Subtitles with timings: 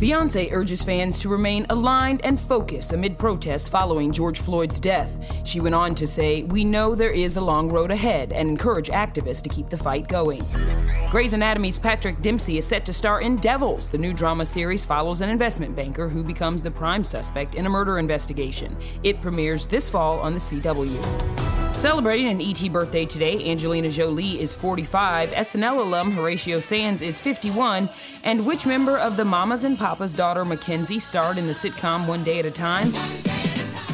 [0.00, 5.18] Beyonce urges fans to remain aligned and focused amid protests following George Floyd's death.
[5.44, 8.88] She went on to say, We know there is a long road ahead and encourage
[8.88, 10.42] activists to keep the fight going.
[11.10, 13.88] Grey's Anatomy's Patrick Dempsey is set to star in Devils.
[13.88, 17.68] The new drama series follows an investment banker who becomes the prime suspect in a
[17.68, 18.78] murder investigation.
[19.02, 21.59] It premieres this fall on the CW.
[21.80, 27.88] Celebrating an ET birthday today, Angelina Jolie is 45, SNL alum Horatio Sanz is 51,
[28.22, 32.22] and which member of the Mamas and Papas daughter Mackenzie starred in the sitcom One
[32.22, 32.92] Day at a Time?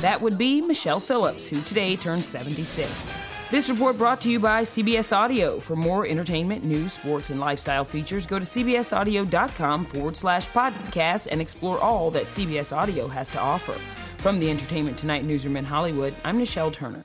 [0.01, 3.12] That would be Michelle Phillips, who today turned 76.
[3.53, 5.61] This report brought to you by CBS Audio.
[5.61, 11.41] For more entertainment, news, sports, and lifestyle features, go to cbsaudio.com forward slash podcast and
[11.41, 13.75] explore all that CBS Audio has to offer.
[14.19, 17.05] From the Entertainment Tonight newsroom in Hollywood, I'm Nischelle Turner.